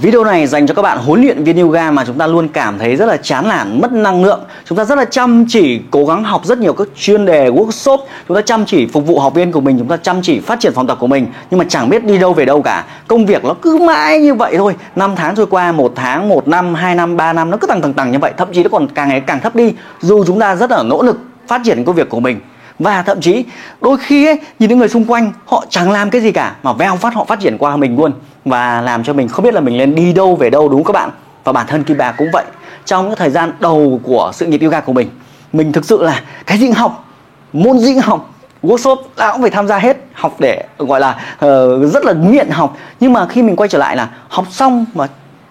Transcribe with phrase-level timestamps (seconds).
[0.00, 2.78] Video này dành cho các bạn huấn luyện viên yoga mà chúng ta luôn cảm
[2.78, 4.40] thấy rất là chán nản, mất năng lượng.
[4.64, 7.98] Chúng ta rất là chăm chỉ cố gắng học rất nhiều các chuyên đề workshop,
[8.28, 10.60] chúng ta chăm chỉ phục vụ học viên của mình, chúng ta chăm chỉ phát
[10.60, 12.84] triển phòng tập của mình nhưng mà chẳng biết đi đâu về đâu cả.
[13.06, 14.74] Công việc nó cứ mãi như vậy thôi.
[14.96, 17.80] Năm tháng trôi qua, một tháng, một năm, hai năm, ba năm nó cứ tăng
[17.80, 19.72] tăng tăng như vậy, thậm chí nó còn càng ngày càng thấp đi.
[20.00, 21.18] Dù chúng ta rất là nỗ lực
[21.48, 22.40] phát triển công việc của mình
[22.78, 23.44] và thậm chí
[23.80, 26.72] đôi khi ấy, nhìn những người xung quanh họ chẳng làm cái gì cả mà
[26.72, 28.12] veo phát họ phát triển qua mình luôn.
[28.44, 30.94] Và làm cho mình không biết là mình nên đi đâu về đâu đúng không
[30.94, 31.10] các bạn?
[31.44, 32.44] Và bản thân Kim Bà cũng vậy.
[32.84, 35.10] Trong cái thời gian đầu của sự nghiệp yoga của mình
[35.52, 37.04] mình thực sự là cái gì học
[37.52, 41.92] môn gì học workshop nào cũng phải tham gia hết học để gọi là uh,
[41.92, 42.76] rất là nghiện học.
[43.00, 45.06] Nhưng mà khi mình quay trở lại là học xong mà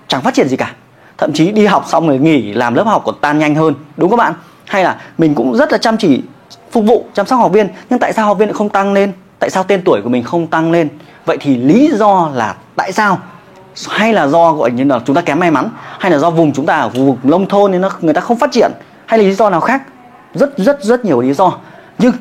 [0.07, 0.71] chẳng phát triển gì cả.
[1.17, 4.09] Thậm chí đi học xong rồi nghỉ làm lớp học còn tan nhanh hơn đúng
[4.09, 4.33] các bạn?
[4.65, 6.21] Hay là mình cũng rất là chăm chỉ
[6.71, 9.11] phục vụ chăm sóc học viên, nhưng tại sao học viên lại không tăng lên?
[9.39, 10.89] Tại sao tên tuổi của mình không tăng lên?
[11.25, 13.19] Vậy thì lý do là tại sao?
[13.89, 15.69] Hay là do, gọi như là, chúng ta kém may mắn?
[15.99, 18.37] Hay là do vùng chúng ta ở vùng nông thôn nên nó, người ta không
[18.37, 18.71] phát triển?
[19.05, 19.83] Hay là lý do nào khác?
[20.33, 21.53] Rất rất rất nhiều lý do.
[21.97, 22.13] Nhưng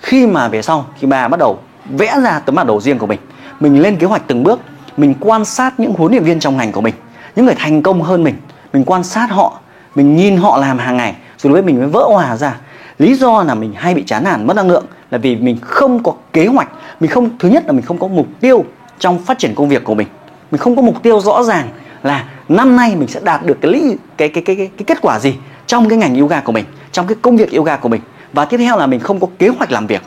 [0.00, 3.06] khi mà về sau, khi bà bắt đầu vẽ ra tấm bản đồ riêng của
[3.06, 3.20] mình
[3.60, 4.60] mình lên kế hoạch từng bước,
[4.96, 6.94] mình quan sát những huấn luyện viên trong ngành của mình,
[7.36, 8.34] những người thành công hơn mình
[8.72, 9.58] mình quan sát họ,
[9.94, 12.56] mình nhìn họ làm hàng ngày, rồi lúc ấy mình mới vỡ hòa ra
[12.98, 16.02] lý do là mình hay bị chán nản mất năng lượng là vì mình không
[16.02, 16.68] có kế hoạch.
[17.00, 18.64] Mình không thứ nhất là mình không có mục tiêu
[18.98, 20.08] trong phát triển công việc của mình.
[20.50, 21.68] Mình không có mục tiêu rõ ràng
[22.02, 24.98] là năm nay mình sẽ đạt được cái lý cái cái cái cái, cái kết
[25.02, 25.34] quả gì
[25.66, 28.00] trong cái ngành yoga của mình trong cái công việc yoga của mình.
[28.32, 30.02] Và tiếp theo là mình không có kế hoạch làm việc.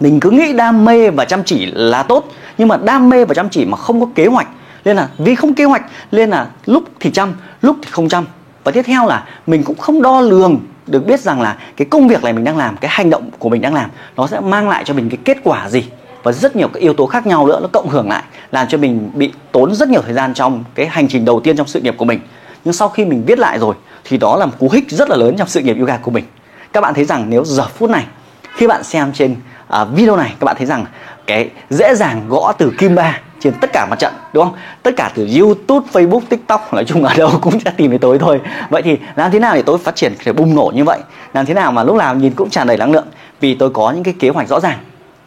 [0.00, 2.24] Mình cứ nghĩ đam mê và chăm chỉ là tốt
[2.58, 4.48] nhưng mà đam mê và chăm chỉ mà không có kế hoạch
[4.84, 8.24] nên là vì không kế hoạch nên là lúc thì chăm lúc thì không chăm.
[8.64, 12.08] Và tiếp theo là mình cũng không đo lường được biết rằng là cái công
[12.08, 14.68] việc này mình đang làm cái hành động của mình đang làm nó sẽ mang
[14.68, 15.84] lại cho mình cái kết quả gì?
[16.22, 18.78] Và rất nhiều các yếu tố khác nhau nữa nó cộng hưởng lại làm cho
[18.78, 21.80] mình bị tốn rất nhiều thời gian trong cái hành trình đầu tiên trong sự
[21.80, 22.20] nghiệp của mình.
[22.64, 25.16] Nhưng sau khi mình viết lại rồi thì đó là một cú hích rất là
[25.16, 26.24] lớn trong sự nghiệp yoga của mình.
[26.72, 28.06] Các bạn thấy rằng nếu giờ phút này
[28.54, 29.36] khi bạn xem trên
[29.82, 30.84] uh, video này các bạn thấy rằng
[31.26, 34.54] cái dễ dàng gõ từ kim ba trên tất cả mặt trận, đúng không?
[34.82, 38.18] Tất cả từ youtube, facebook, tiktok, nói chung ở đâu cũng sẽ tìm thấy tôi
[38.18, 38.40] thôi.
[38.70, 41.00] Vậy thì làm thế nào để tôi phát triển để bùng nổ như vậy?
[41.34, 43.06] Làm thế nào mà lúc nào nhìn cũng tràn đầy năng lượng?
[43.40, 44.78] Vì tôi có những cái kế hoạch rõ ràng.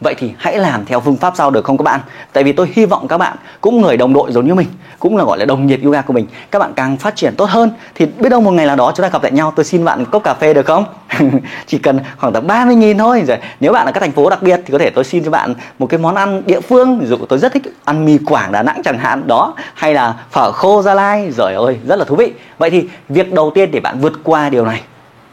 [0.06, 2.00] Vậy thì hãy làm theo phương pháp sau được không các bạn?
[2.34, 4.68] Tại vì tôi hy vọng các bạn cũng người đồng đội giống như mình,
[5.00, 6.28] cũng là gọi là đồng nhiệt yoga của mình.
[6.52, 9.04] Các bạn càng phát triển tốt hơn thì biết đâu một ngày nào đó chúng
[9.04, 10.86] ta gặp lại nhau, tôi xin bạn cốc cà phê được không?
[11.68, 13.24] Chỉ cần khoảng tầm 30 nghìn thôi.
[13.28, 15.32] Rồi nếu bạn ở các thành phố đặc biệt thì có thể tôi xin cho
[15.32, 17.00] bạn một cái món ăn địa phương.
[17.00, 20.16] Ví dụ tôi rất thích ăn mì Quảng Đà Nẵng chẳng hạn đó, hay là
[20.32, 21.32] phở khô Gia Lai.
[21.32, 22.34] Rồi ơi, rất là thú vị.
[22.58, 24.82] Vậy thì việc đầu tiên để bạn vượt qua điều này,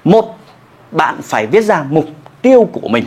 [0.04, 0.38] một
[0.90, 2.04] bạn phải viết ra mục
[2.42, 3.04] tiêu của mình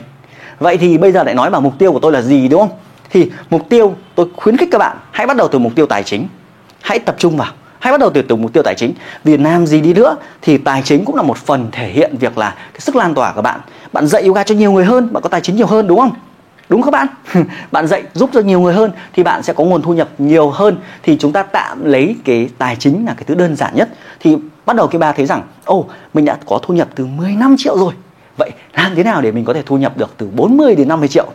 [0.59, 2.77] Vậy thì bây giờ lại nói vào mục tiêu của tôi là gì đúng không?
[3.09, 6.03] Thì mục tiêu tôi khuyến khích các bạn hãy bắt đầu từ mục tiêu tài
[6.03, 6.27] chính.
[6.81, 8.93] Hãy tập trung vào hãy bắt đầu từ từ mục tiêu tài chính.
[9.23, 12.37] Vì làm gì đi nữa thì tài chính cũng là một phần thể hiện việc
[12.37, 13.59] là cái sức lan tỏa của bạn.
[13.93, 16.11] Bạn dạy yoga cho nhiều người hơn bạn có tài chính nhiều hơn đúng không?
[16.69, 17.07] Đúng các bạn?
[17.71, 20.49] Bạn dạy giúp cho nhiều người hơn thì bạn sẽ có nguồn thu nhập nhiều
[20.49, 20.77] hơn.
[21.03, 23.89] Thì chúng ta tạm lấy cái tài chính là cái thứ đơn giản nhất.
[24.19, 27.05] Thì bắt đầu cái ba thấy rằng ô oh, mình đã có thu nhập từ
[27.05, 27.93] 15 triệu rồi.
[28.37, 31.07] Vậy làm thế nào để mình có thể thu nhập được từ 40 đến 50
[31.07, 31.25] triệu?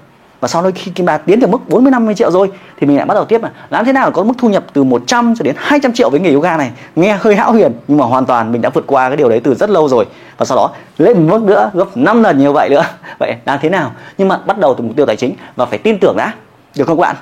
[0.40, 2.50] Và sau đó khi Kim Ba tiến từ mức 40 50 triệu rồi,
[2.80, 4.64] thì mình lại bắt đầu tiếp là làm thế nào để có mức thu nhập
[4.72, 6.70] từ 100 cho đến 200 triệu với nghề yoga này.
[6.96, 9.40] Nghe hơi hão huyền, nhưng mà hoàn toàn mình đã vượt qua cái điều đấy
[9.44, 10.06] từ rất lâu rồi.
[10.38, 12.84] Và sau đó, lên một mức nữa, gấp 5 lần như vậy nữa.
[13.18, 13.92] Vậy làm thế nào?
[14.18, 16.34] Nhưng mà bắt đầu từ mục tiêu tài chính và phải tin tưởng đã.
[16.76, 17.16] Được không các bạn?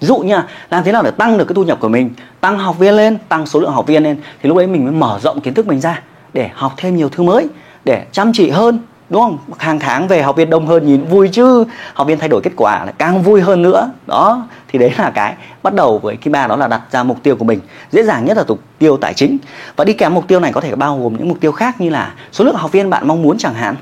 [0.00, 2.78] dụ nha làm thế nào để tăng được cái thu nhập của mình tăng học
[2.78, 5.40] viên lên, tăng số lượng học viên lên thì lúc đấy mình mới mở rộng
[5.40, 6.02] kiến thức mình ra
[6.32, 7.48] để học thêm nhiều thứ mới
[7.84, 8.78] để chăm chỉ hơn,
[9.10, 9.38] đúng không?
[9.58, 11.64] Hàng tháng về học viên đông hơn nhìn vui chứ.
[11.94, 13.90] Học viên thay đổi kết quả là càng vui hơn nữa.
[14.06, 17.22] Đó, thì đấy là cái bắt đầu với cái ba đó là đặt ra mục
[17.22, 17.60] tiêu của mình.
[17.90, 19.38] Dễ dàng nhất là mục tiêu tài chính.
[19.76, 21.90] Và đi kèm mục tiêu này có thể bao gồm những mục tiêu khác như
[21.90, 23.74] là số lượng học viên bạn mong muốn chẳng hạn,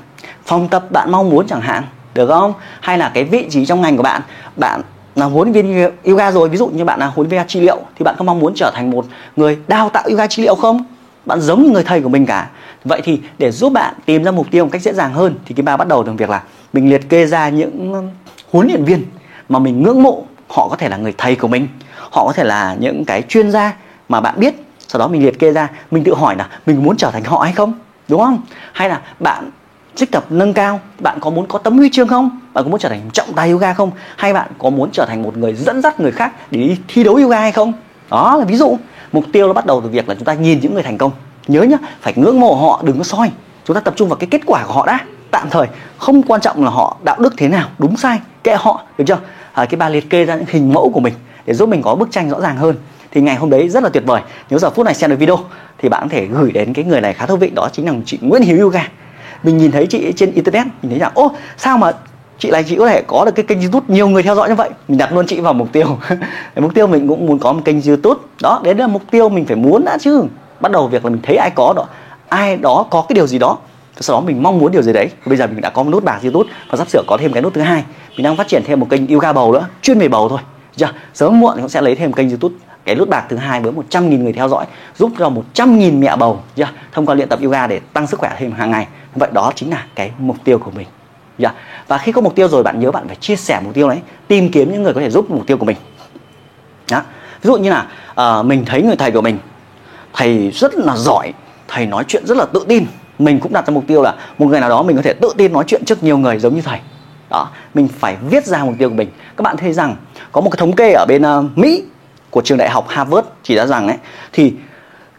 [0.45, 1.83] phòng tập bạn mong muốn chẳng hạn,
[2.13, 2.53] được không?
[2.81, 4.21] Hay là cái vị trí trong ngành của bạn
[4.55, 4.81] bạn
[5.15, 7.59] là huấn luyện viên yoga rồi, ví dụ như bạn là huấn luyện viên trị
[7.59, 9.05] liệu thì bạn có mong muốn trở thành một
[9.35, 10.83] người đào tạo yoga trị liệu không?
[11.25, 12.47] Bạn giống như người thầy của mình cả
[12.85, 15.55] vậy thì để giúp bạn tìm ra mục tiêu một cách dễ dàng hơn thì
[15.55, 16.43] cái ba bắt đầu từ việc là
[16.73, 18.11] mình liệt kê ra những
[18.51, 19.05] huấn luyện viên
[19.49, 20.23] mà mình ngưỡng mộ.
[20.49, 21.67] Họ có thể là người thầy của mình,
[22.11, 23.73] họ có thể là những cái chuyên gia
[24.09, 24.55] mà bạn biết.
[24.87, 27.39] Sau đó mình liệt kê ra, mình tự hỏi là mình muốn trở thành họ
[27.39, 27.73] hay không,
[28.07, 28.41] đúng không?
[28.73, 29.51] Hay là bạn
[29.95, 32.39] trích tập nâng cao, bạn có muốn có tấm huy chương không?
[32.53, 33.91] Bạn có muốn trở thành trọng tài yoga không?
[34.17, 37.03] Hay bạn có muốn trở thành một người dẫn dắt người khác để đi thi
[37.03, 37.73] đấu yoga hay không?
[38.09, 38.77] Đó là ví dụ.
[39.11, 41.11] Mục tiêu nó bắt đầu từ việc là chúng ta nhìn những người thành công
[41.49, 43.31] nhớ nhá phải ngưỡng mộ họ đừng có soi.
[43.65, 44.99] Chúng ta tập trung vào cái kết quả của họ đã.
[45.31, 45.67] Tạm thời
[45.97, 49.19] không quan trọng là họ đạo đức thế nào đúng sai kệ họ được chưa?
[49.53, 51.13] À, cái ba liệt kê ra những hình mẫu của mình
[51.45, 52.75] để giúp mình có bức tranh rõ ràng hơn.
[53.11, 54.21] Thì ngày hôm đấy rất là tuyệt vời.
[54.49, 55.39] Nếu giờ phút này xem được video
[55.77, 57.93] thì bạn có thể gửi đến cái người này khá thú vị đó chính là
[58.05, 58.87] chị Nguyễn Hiếu Yoga.
[59.43, 61.91] Mình nhìn thấy chị trên internet mình thấy rằng ô sao mà
[62.37, 64.55] chị này chị có thể có được cái kênh youtube nhiều người theo dõi như
[64.55, 64.69] vậy?
[64.87, 65.97] Mình đặt luôn chị vào mục tiêu.
[66.55, 68.21] Mục tiêu mình cũng muốn có một kênh youtube.
[68.41, 70.23] Đó đấy là mục tiêu mình phải muốn đã chứ
[70.61, 71.85] bắt đầu việc là mình thấy ai có đó
[72.29, 73.57] ai đó có cái điều gì đó
[74.01, 75.09] sau đó mình mong muốn điều gì đấy.
[75.25, 77.41] Bây giờ mình đã có một nút bạc youtube và sắp sửa có thêm cái
[77.41, 77.83] nút thứ hai.
[78.17, 80.39] Mình đang phát triển thêm một kênh yoga bầu nữa chuyên về bầu thôi.
[80.75, 83.61] Chưa sớm muộn thì cũng sẽ lấy thêm kênh youtube cái nút bạc thứ hai
[83.61, 84.65] với 100.000 người theo dõi
[84.97, 88.35] giúp cho 100.000 mẹ bầu chưa thông qua luyện tập yoga để tăng sức khỏe
[88.37, 88.87] thêm hàng ngày.
[89.15, 90.87] Vậy đó chính là cái mục tiêu của mình
[91.37, 91.55] yeah.
[91.87, 93.99] và khi có mục tiêu rồi bạn nhớ bạn phải chia sẻ mục tiêu đấy
[94.27, 95.77] tìm kiếm những người có thể giúp mục tiêu của mình.
[96.91, 97.01] Đó.
[97.41, 97.87] ví dụ như là
[98.39, 99.37] uh, mình thấy người thầy của mình
[100.19, 101.33] thầy rất là giỏi
[101.67, 102.85] thầy nói chuyện rất là tự tin
[103.19, 105.33] mình cũng đặt ra mục tiêu là một ngày nào đó mình có thể tự
[105.37, 106.79] tin nói chuyện trước nhiều người giống như thầy
[107.29, 109.95] đó mình phải viết ra mục tiêu của mình các bạn thấy rằng
[110.31, 111.83] có một cái thống kê ở bên uh, Mỹ
[112.29, 113.97] của trường đại học Harvard chỉ ra rằng ấy
[114.33, 114.53] thì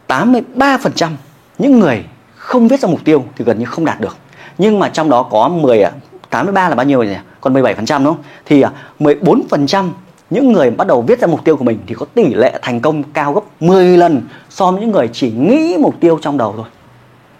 [0.08, 1.10] 83%
[1.58, 2.04] những người
[2.36, 4.16] không viết ra mục tiêu thì gần như không đạt được
[4.58, 5.84] nhưng mà trong đó có 10
[6.30, 7.16] 83 ờ, là bao nhiêu nhỉ?
[7.40, 8.24] Còn 17% đúng không?
[8.46, 8.70] Thì ờ,
[9.00, 9.90] 14%
[10.30, 12.80] những người bắt đầu viết ra mục tiêu của mình thì có tỷ lệ thành
[12.80, 16.54] công cao gấp 10 lần so với những người chỉ nghĩ mục tiêu trong đầu
[16.56, 16.66] thôi.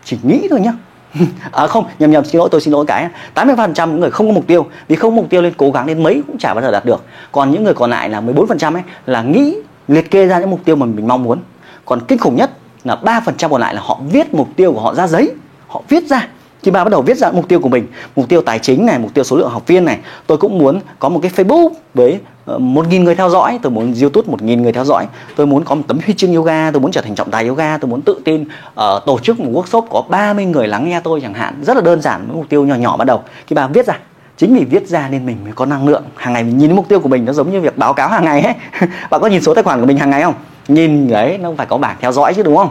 [0.04, 0.72] Chỉ nghĩ thôi nhá.
[1.52, 4.32] à không, nhầm nhầm xin lỗi tôi xin lỗi cái 80% những người không có
[4.32, 6.62] mục tiêu vì không có mục tiêu nên cố gắng đến mấy cũng chả bao
[6.62, 7.04] giờ đạt được.
[7.32, 9.56] Còn những người còn lại là 14% ấy là nghĩ
[9.88, 11.38] liệt kê ra những mục tiêu mà mình mong muốn.
[11.84, 12.50] Còn kinh khủng nhất
[12.84, 15.30] là 3% còn lại là họ viết mục tiêu của họ ra giấy,
[15.68, 16.28] họ viết ra
[16.62, 17.86] khi ba bắt đầu viết ra mục tiêu của mình
[18.16, 20.80] mục tiêu tài chính này mục tiêu số lượng học viên này tôi cũng muốn
[20.98, 24.42] có một cái facebook với ờ, một nghìn người theo dõi tôi muốn youtube một
[24.42, 25.06] nghìn người theo dõi.
[25.36, 27.78] Tôi muốn có một tấm huy chương yoga tôi muốn trở thành trọng tài yoga
[27.78, 28.76] tôi muốn tự tin uh,
[29.06, 31.54] tổ chức một workshop có 30 người lắng nghe tôi chẳng hạn.
[31.62, 33.22] Rất là đơn giản với mục tiêu nhỏ nhỏ bắt đầu.
[33.46, 33.98] Khi bà viết ra
[34.36, 36.02] chính vì viết ra nên mình mới có năng lượng.
[36.16, 38.24] Hàng ngày mình nhìn mục tiêu của mình nó giống như việc báo cáo hàng
[38.24, 38.54] ngày ấy.
[39.10, 40.34] Bạn có nhìn số tài khoản của mình hàng ngày không?
[40.68, 42.70] Nhìn đấy nó phải có bảng theo dõi chứ đúng không?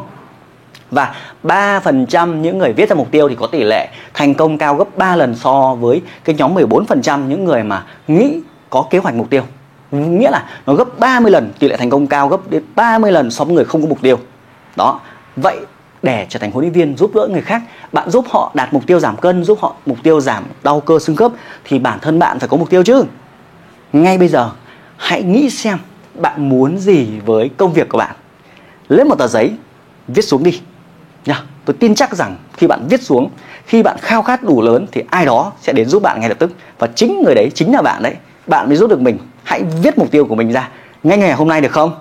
[0.91, 4.75] Và 3% những người viết ra mục tiêu thì có tỷ lệ thành công cao
[4.75, 8.39] gấp 3 lần so với cái nhóm 14% những người mà nghĩ
[8.69, 9.43] có kế hoạch mục tiêu.
[9.91, 13.31] Nghĩa là nó gấp 30 lần tỷ lệ thành công cao gấp đến 30 lần
[13.31, 14.19] so với người không có mục tiêu.
[14.75, 14.99] Đó.
[15.35, 15.57] Vậy
[16.03, 18.87] để trở thành huấn luyện viên giúp đỡ người khác, bạn giúp họ đạt mục
[18.87, 21.31] tiêu giảm cân, giúp họ mục tiêu giảm đau cơ xương khớp
[21.63, 23.03] thì bản thân bạn phải có mục tiêu chứ.
[23.93, 24.51] Ngay bây giờ,
[24.97, 25.77] hãy nghĩ xem
[26.13, 28.15] bạn muốn gì với công việc của bạn.
[28.89, 29.51] lấy một tờ giấy,
[30.07, 30.61] viết xuống đi
[31.25, 33.29] nha tôi tin chắc rằng khi bạn viết xuống
[33.65, 36.39] khi bạn khao khát đủ lớn thì ai đó sẽ đến giúp bạn ngay lập
[36.39, 36.51] tức.
[36.79, 38.15] Và chính người đấy chính là bạn đấy.
[38.47, 39.17] Bạn mới giúp được mình.
[39.43, 40.69] Hãy viết mục tiêu của mình ra
[41.03, 41.95] ngay ngày hôm nay được không?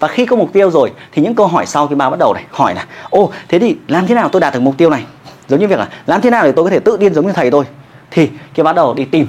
[0.00, 2.34] Và khi có mục tiêu rồi thì những câu hỏi sau khi ba bắt đầu
[2.34, 5.04] này hỏi là ô thế thì làm thế nào tôi đạt được mục tiêu này?
[5.48, 7.32] Giống như việc là làm thế nào để tôi có thể tự tin giống như
[7.32, 7.64] thầy tôi?
[8.10, 9.26] Thì khi bắt đầu đi tìm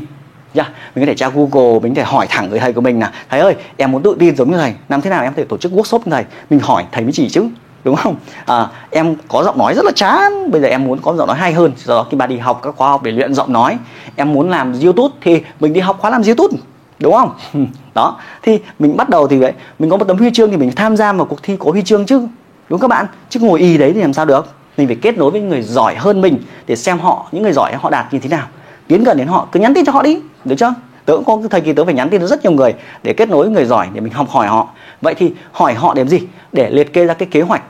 [0.54, 3.00] yeah, mình có thể tra google mình có thể hỏi thẳng người thầy của mình
[3.00, 4.74] là thầy ơi em muốn tự tin giống như thầy.
[4.90, 6.24] Làm thế nào em có thể tổ chức workshop như thầy?
[6.50, 7.48] Mình hỏi thầy mới chỉ chứ
[7.86, 8.16] đúng không?
[8.46, 10.52] À, em có giọng nói rất là chán.
[10.52, 11.72] Bây giờ em muốn có giọng nói hay hơn.
[11.78, 13.78] Do đó khi bà đi học các khóa học để luyện giọng nói
[14.16, 16.58] em muốn làm youtube thì mình đi học khóa làm youtube
[17.00, 17.32] đúng không?
[17.96, 19.54] Đó thì mình bắt đầu thì vậy.
[19.80, 21.82] Mình có một tấm huy chương thì mình tham gia vào cuộc thi có huy
[21.82, 22.28] chương chứ
[22.70, 23.06] đúng các bạn?
[23.30, 24.48] Chứ ngồi y đấy thì làm sao được?
[24.78, 26.38] Mình phải kết nối với người giỏi hơn mình
[26.68, 28.48] để xem họ những người giỏi họ đạt như thế nào.
[28.88, 30.74] Tiến gần đến họ cứ nhắn tin cho họ đi được chưa?
[31.06, 32.74] Tớ cũng có thời kỳ tớ phải nhắn tin cho rất nhiều người
[33.04, 34.70] để kết nối với người giỏi để mình học hỏi họ
[35.02, 36.20] vậy thì hỏi họ để gì
[36.54, 37.64] để liệt kê ra cái kế hoạch?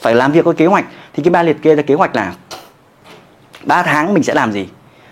[0.00, 0.84] Phải làm việc có kế hoạch.
[1.12, 2.32] Thì cái ba liệt kê ra kế hoạch là
[3.64, 4.68] 3 tháng mình sẽ làm gì?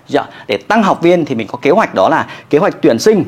[0.09, 2.99] Dạ, để tăng học viên thì mình có kế hoạch đó là kế hoạch tuyển
[2.99, 3.25] sinh.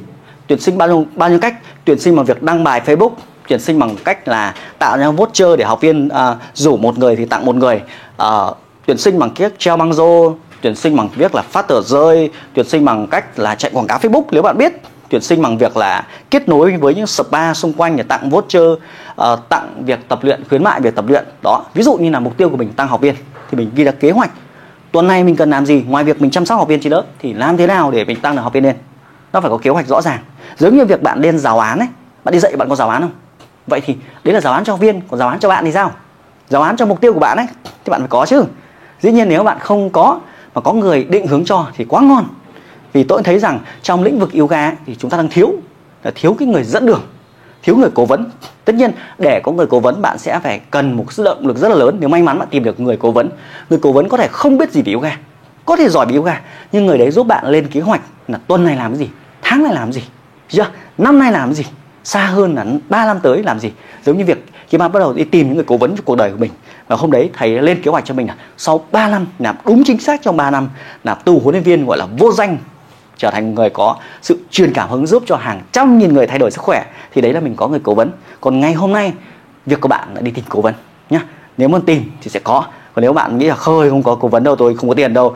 [0.46, 1.54] Tuyển sinh bao nhiêu bao nhiêu cách?
[1.84, 3.10] Tuyển sinh bằng việc đăng bài Facebook
[3.48, 7.16] tuyển sinh bằng cách là tạo ra voucher để học viên uh, rủ một người
[7.16, 7.80] thì tặng một người.
[8.22, 11.82] Uh, tuyển sinh bằng cách treo băng rô tuyển sinh bằng việc là phát tờ
[11.82, 14.72] rơi tuyển sinh bằng cách là chạy quảng cáo Facebook nếu bạn biết
[15.12, 18.62] tuyển sinh bằng việc là kết nối với những spa xung quanh để tặng voucher
[18.62, 21.24] uh, tặng việc tập luyện khuyến mại việc tập luyện.
[21.42, 23.14] Đó ví dụ như là mục tiêu của mình tăng học viên
[23.50, 24.30] thì mình ghi ra kế hoạch.
[24.92, 25.84] Tuần này mình cần làm gì?
[25.88, 28.20] Ngoài việc mình chăm sóc học viên trên lớp thì làm thế nào để mình
[28.20, 28.76] tăng được học viên lên?
[29.32, 30.18] Nó phải có kế hoạch rõ ràng.
[30.58, 31.88] Giống như việc bạn lên giáo án ấy
[32.24, 33.12] bạn đi dạy bạn có giáo án không?
[33.66, 35.72] Vậy thì đấy là giáo án cho học viên còn giáo án cho bạn thì
[35.72, 35.90] sao?
[36.48, 37.46] Giáo án cho mục tiêu của bạn ấy
[37.84, 38.44] thì bạn phải có chứ.
[39.00, 40.20] Dĩ nhiên nếu bạn không có
[40.54, 42.24] mà có người định hướng cho thì quá ngon
[42.92, 45.52] vì tôi thấy rằng trong lĩnh vực yoga thì chúng ta đang thiếu,
[46.02, 47.02] là thiếu cái người dẫn đường,
[47.62, 48.30] thiếu người cố vấn.
[48.64, 51.56] Tất nhiên, để có người cố vấn, bạn sẽ phải cần một sự động lực
[51.56, 51.96] rất là lớn.
[52.00, 53.30] Nếu may mắn bạn tìm được người cố vấn,
[53.70, 55.18] người cố vấn có thể không biết gì về yoga,
[55.64, 56.40] có thể giỏi về yoga,
[56.72, 59.08] nhưng người đấy giúp bạn lên kế hoạch là tuần này làm cái gì,
[59.42, 60.02] tháng này làm gì,
[60.48, 60.66] chưa?
[60.98, 61.64] Năm nay làm cái gì,
[62.04, 63.72] xa hơn là ba năm tới làm gì.
[64.04, 66.16] Giống như việc khi bạn bắt đầu đi tìm những người cố vấn cho cuộc
[66.16, 66.50] đời của mình,
[66.88, 69.82] và hôm đấy thầy lên kế hoạch cho mình là sau 3 năm làm đúng
[69.84, 70.68] chính xác trong 3 năm
[71.04, 72.58] là tu huấn luyện viên gọi là vô danh
[73.22, 76.38] trở thành người có sự truyền cảm hứng giúp cho hàng trăm nghìn người thay
[76.38, 78.10] đổi sức khỏe, thì đấy là mình có người cố vấn.
[78.40, 79.12] Còn ngày hôm nay,
[79.66, 80.74] việc của bạn là đi tìm cố vấn
[81.10, 81.20] nhá.
[81.56, 82.64] Nếu muốn tìm thì sẽ có.
[82.94, 85.14] Còn nếu bạn nghĩ là khơi, không có cố vấn đâu, tôi không có tiền
[85.14, 85.34] đâu,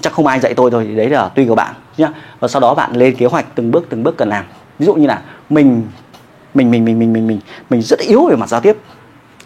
[0.00, 2.08] chắc không ai dạy tôi thôi thì đấy là tùy của bạn nhá.
[2.40, 4.44] Và sau đó bạn lên kế hoạch từng bước từng bước cần làm.
[4.78, 5.82] Ví dụ như là mình
[6.54, 7.40] mình mình mình mình mình mình
[7.70, 8.76] mình rất yếu về mặt giao tiếp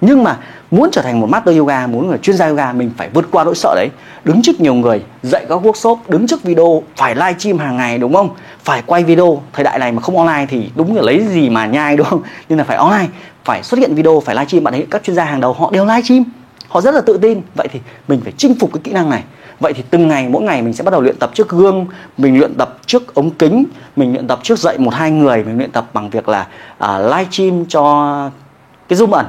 [0.00, 0.36] nhưng mà
[0.70, 3.44] muốn trở thành một master yoga muốn là chuyên gia yoga mình phải vượt qua
[3.44, 3.88] nỗi sợ đấy.
[4.24, 7.98] Đứng trước nhiều người dạy các workshop đứng trước video phải live stream hàng ngày
[7.98, 8.30] đúng không?
[8.64, 11.66] Phải quay video thời đại này mà không online thì đúng là lấy gì mà
[11.66, 12.22] nhai đúng không?
[12.48, 13.06] Nhưng là phải online
[13.44, 14.64] phải xuất hiện video phải live stream.
[14.64, 16.24] Bạn thấy các chuyên gia hàng đầu họ đều live stream
[16.68, 17.40] họ rất là tự tin.
[17.54, 19.22] Vậy thì mình phải chinh phục cái kỹ năng này.
[19.60, 21.86] Vậy thì từng ngày mỗi ngày mình sẽ bắt đầu luyện tập trước gương
[22.18, 23.64] mình luyện tập trước ống kính
[23.96, 26.46] mình luyện tập trước dạy một hai người mình luyện tập bằng việc là
[26.84, 28.30] uh, live stream cho
[28.88, 29.26] cái zoom ẩn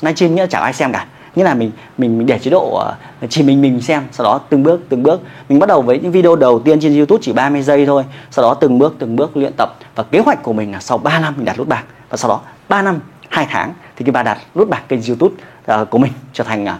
[0.00, 1.06] livestream nghĩa là chẳng ai xem cả.
[1.34, 2.90] Nghĩa là mình mình mình để chế độ
[3.22, 5.20] uh, chỉ mình mình xem sau đó từng bước từng bước.
[5.48, 8.04] Mình bắt đầu với những video đầu tiên trên YouTube chỉ 30 giây thôi.
[8.30, 9.76] Sau đó từng bước từng bước luyện tập.
[9.94, 12.28] Và kế hoạch của mình là sau 3 năm mình đạt nút bạc và sau
[12.28, 15.34] đó 3 năm 2 tháng thì cái bà đạt nút bạc kênh YouTube
[15.72, 16.70] uh, của mình trở thành uh,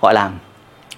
[0.00, 0.30] gọi là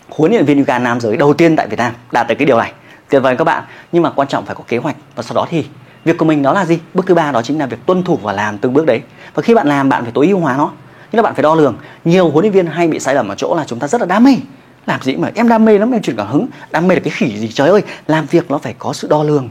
[0.08, 2.58] huấn luyện viên yoga nam giới đầu tiên tại Việt Nam đạt được cái điều
[2.58, 2.72] này.
[3.10, 3.64] Tuyệt vời các bạn.
[3.92, 4.96] Nhưng mà quan trọng phải có kế hoạch.
[5.14, 5.64] Và sau đó thì
[6.04, 6.78] việc của mình đó là gì?
[6.94, 9.00] Bước thứ ba đó chính là việc tuân thủ và làm từng bước đấy.
[9.34, 10.70] Và khi bạn làm bạn phải tối ưu hóa nó
[11.12, 11.76] nhưng là bạn phải đo lường.
[12.04, 14.06] Nhiều huấn luyện viên hay bị sai lầm ở chỗ là chúng ta rất là
[14.06, 14.36] đam mê.
[14.86, 16.46] Làm gì mà em đam mê lắm, em truyền cảm hứng.
[16.70, 17.82] Đam mê là cái khỉ gì, trời ơi.
[18.06, 19.48] Làm việc nó phải có sự đo lường.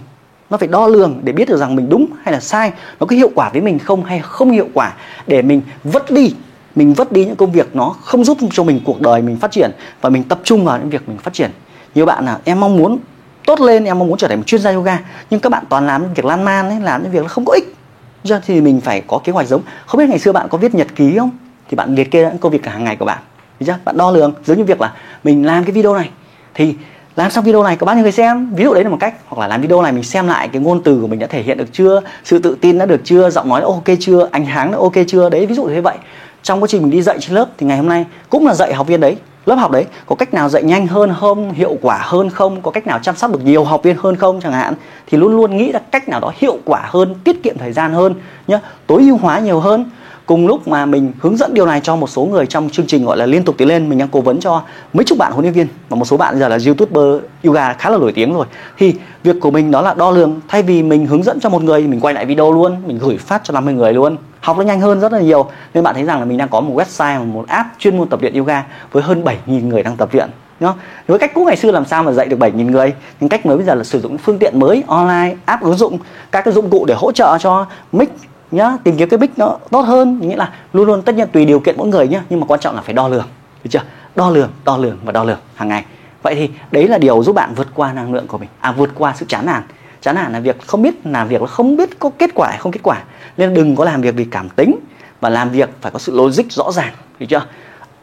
[0.50, 2.72] Nó phải đo lường để biết được rằng mình đúng hay là sai.
[3.00, 4.94] Nó có hiệu quả với mình không hay không hiệu quả.
[5.28, 6.34] Để mình vứt đi,
[6.76, 9.52] mình vứt đi những công việc nó không giúp cho mình cuộc đời mình phát
[9.52, 9.72] triển
[10.02, 11.52] và mình tập trung vào những việc mình phát triển.
[11.96, 13.00] Nhiều bạn là, em mong muốn
[13.46, 15.00] tốt lên, em mong muốn trở thành một chuyên gia yoga.
[15.30, 17.46] Nhưng các bạn toàn làm những việc lan man ấy, làm những việc nó không
[17.46, 17.76] có ích.
[18.24, 19.62] Do thì mình phải có kế hoạch giống.
[19.86, 21.30] Không biết ngày xưa bạn có viết nhật ký không?
[21.70, 23.18] Thì bạn liệt kê những công việc cả hàng ngày của bạn.
[23.66, 23.76] Chưa?
[23.86, 24.94] bạn đo lường, giống như việc là
[25.24, 26.10] mình làm cái video này,
[26.54, 26.76] thì
[27.16, 28.50] làm xong video này có bao nhiêu người xem?
[28.56, 29.16] Ví dụ đấy là một cách.
[29.28, 31.42] Hoặc là làm video này mình xem lại cái ngôn từ của mình đã thể
[31.42, 32.02] hiện được chưa?
[32.24, 33.30] Sự tự tin đã được chưa?
[33.30, 34.30] Giọng nói đã ok chưa?
[34.32, 35.30] Ánh sáng đã ok chưa?
[35.30, 35.96] Đấy, ví dụ như vậy.
[36.44, 38.74] Trong quá trình mình đi dạy trên lớp, thì ngày hôm nay cũng là dạy
[38.74, 39.18] học viên đấy.
[39.46, 42.62] Lớp học đấy có cách nào dạy nhanh hơn không hiệu quả hơn không?
[42.62, 44.74] Có cách nào chăm sóc được nhiều học viên hơn không chẳng hạn?
[45.08, 47.94] Thì luôn luôn nghĩ là cách nào đó hiệu quả hơn, tiết kiệm thời gian
[47.94, 48.16] hơn,
[48.48, 49.90] nhá, tối ưu hóa nhiều hơn
[50.26, 53.06] cùng lúc mà mình hướng dẫn điều này cho một số người trong chương trình
[53.06, 54.62] gọi là liên tục tiến lên, mình đang cố vấn cho
[54.94, 57.90] mấy chục bạn huấn luyện viên và một số bạn giờ là youtuber, yoga khá
[57.90, 58.46] là nổi tiếng rồi.
[58.78, 61.64] Thì việc của mình đó là đo lường, thay vì mình hướng dẫn cho một
[61.64, 64.18] người, mình quay lại video luôn, mình gửi phát cho 50 người luôn.
[64.42, 66.62] Học nó nhanh hơn rất là nhiều, nên bạn thấy rằng là mình đang có
[66.62, 70.10] một website một app chuyên môn tập luyện yoga với hơn 7.000 người đang tập
[70.12, 70.30] luyện,
[70.60, 70.74] nhá?
[71.08, 72.94] Với cách cũ ngày xưa làm sao mà dạy được 7.000 người?
[73.20, 75.98] Nhưng cách mới bây giờ là sử dụng phương tiện mới, online, app ứng dụng,
[76.32, 78.10] các cái dụng cụ để hỗ trợ cho mic
[78.52, 80.20] nhá, tìm kiếm cái bích nó tốt hơn.
[80.22, 82.60] Nghĩa là luôn luôn, tất nhiên tùy điều kiện mỗi người nhá, nhưng mà quan
[82.60, 83.28] trọng là phải đo lường,
[83.64, 83.82] được chưa?
[84.16, 85.86] Đo lường đo lường và đo lường hàng ngày.
[86.22, 88.90] Vậy thì đấy là điều giúp bạn vượt qua năng lượng của mình à vượt
[88.96, 89.64] qua sự chán nản.
[90.02, 92.58] Chán nản là việc không biết làm việc là không biết có kết quả hay
[92.58, 92.98] không kết quả.
[93.38, 94.76] Nên đừng có làm việc vì cảm tính
[95.22, 97.46] và làm việc phải có sự logic rõ ràng, được chưa?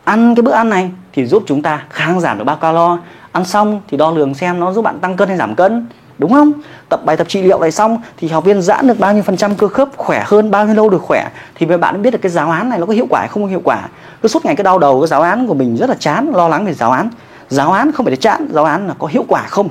[0.05, 2.99] Ăn cái bữa ăn này thì giúp chúng ta kháng giảm được bao calo.
[3.33, 5.87] Ăn xong thì đo lường xem nó giúp bạn tăng cân hay giảm cân
[6.19, 6.53] đúng không?
[6.89, 9.37] Tập bài tập trị liệu này xong thì học viên giãn được bao nhiêu phần
[9.37, 11.29] trăm cơ khớp, khỏe hơn bao nhiêu lâu được khỏe?
[11.55, 13.43] Thì mấy bạn biết được cái giáo án này nó có hiệu quả hay không
[13.43, 13.89] có hiệu quả.
[14.23, 16.49] Cứ suốt ngày cái đau đầu, cái giáo án của mình rất là chán, lo
[16.49, 17.09] lắng về giáo án.
[17.49, 19.69] Giáo án không phải để chán, giáo án là có hiệu quả không?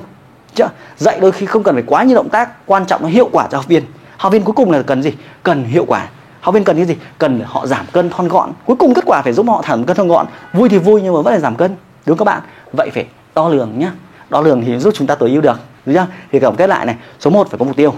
[0.54, 0.64] Chứ
[0.96, 3.48] dạy đôi khi không cần phải quá nhiều động tác, quan trọng là hiệu quả
[3.50, 3.82] cho học viên.
[4.16, 5.12] Học viên cuối cùng là cần gì?
[5.42, 6.06] Cần hiệu quả.
[6.40, 6.96] Học viên cần cái gì?
[7.18, 8.50] Cần họ giảm cân thon gọn.
[8.66, 10.26] Cuối cùng kết quả phải giúp họ giảm cân thon gọn.
[10.52, 11.76] Vui thì vui nhưng mà vẫn là giảm cân.
[12.06, 12.42] Đúng các bạn?
[12.72, 13.92] Vậy phải đo lường nhá.
[14.28, 16.06] Đo lường thì giúp chúng ta tối ưu được đúng chưa?
[16.32, 17.94] Thì tổng kết lại này, số 1 phải có mục tiêu,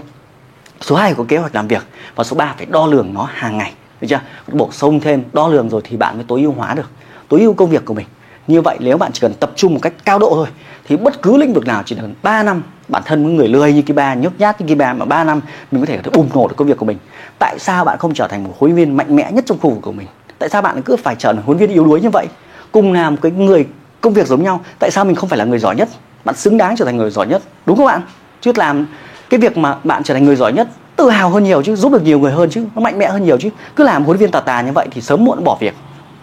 [0.81, 1.83] số 2 có kế hoạch làm việc
[2.15, 4.19] và số 3 phải đo lường nó hàng ngày, được chưa?
[4.51, 6.89] Bổ sung thêm, đo lường rồi thì bạn mới tối ưu hóa được,
[7.29, 8.05] tối ưu công việc của mình.
[8.47, 10.47] Như vậy nếu bạn chỉ cần tập trung một cách cao độ thôi,
[10.87, 13.81] thì bất cứ lĩnh vực nào chỉ cần 3 năm, bản thân người lười như
[13.81, 16.47] Kiba, nhút nhát như Kiba mà 3 năm, mình có thể có thể bùng nổ
[16.47, 16.97] được công việc của mình.
[17.39, 19.79] Tại sao bạn không trở thành một huấn viên mạnh mẽ nhất trong khu vực
[19.81, 20.07] của mình?
[20.39, 22.27] Tại sao bạn cứ phải trở thành huấn viên yếu đuối như vậy?
[22.71, 23.67] Cùng làm cái người,
[24.01, 25.89] công việc giống nhau, tại sao mình không phải là người giỏi nhất?
[26.25, 28.01] Bạn xứng đáng trở thành người giỏi nhất, đúng không bạn?
[28.41, 28.87] Chứ làm
[29.29, 31.91] cái việc mà bạn trở thành người giỏi nhất, tự hào hơn nhiều chứ, giúp
[31.91, 33.49] được nhiều người hơn chứ, nó mạnh mẽ hơn nhiều chứ.
[33.75, 35.75] Cứ làm huấn viên tà tà như vậy thì sớm muộn bỏ việc.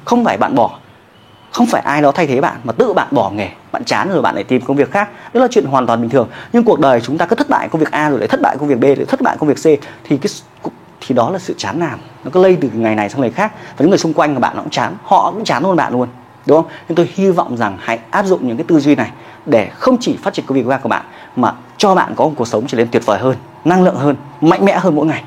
[0.04, 0.70] Không phải bạn bỏ.
[1.52, 3.48] Không phải ai đó thay thế bạn, mà tự bạn bỏ nghề.
[3.72, 5.08] Bạn chán rồi bạn lại tìm công việc khác.
[5.34, 6.28] Đó là chuyện hoàn toàn bình thường.
[6.52, 8.56] Nhưng cuộc đời chúng ta cứ thất bại công việc A rồi lại thất bại
[8.58, 10.32] công việc B rồi thất bại công việc C, thì cái
[11.06, 11.98] thì đó là sự chán nản.
[12.24, 13.52] Nó cứ lây từ ngày này sang ngày khác.
[13.54, 14.96] Và những người xung quanh của bạn nó cũng chán.
[15.02, 16.08] Họ cũng chán hơn bạn luôn
[16.46, 16.72] đúng không?
[16.88, 19.10] Nên tôi hy vọng rằng hãy áp dụng những cái tư duy này
[19.46, 21.04] để không chỉ phát triển công việc của bạn
[21.36, 24.16] mà cho bạn có một cuộc sống trở nên tuyệt vời hơn, năng lượng hơn,
[24.40, 25.22] mạnh mẽ hơn mỗi ngày.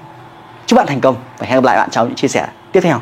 [0.66, 3.00] Chúc bạn thành công và hẹn gặp lại bạn trong những chia sẻ tiếp theo.